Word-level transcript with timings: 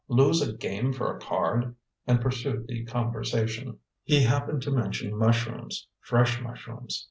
lose 0.07 0.41
a 0.41 0.51
game 0.53 0.91
for 0.91 1.15
a 1.15 1.19
card!" 1.19 1.75
and 2.07 2.19
pursue 2.19 2.65
the 2.67 2.83
conversation. 2.85 3.77
He 4.03 4.23
happened 4.23 4.63
to 4.63 4.71
mention 4.71 5.15
mushrooms 5.15 5.85
fresh 5.99 6.41
mushrooms. 6.41 6.99